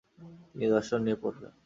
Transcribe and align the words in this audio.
তিনি 0.49 0.65
দর্শন 0.73 0.99
নিয়ে 1.05 1.17
পড়বেন। 1.23 1.51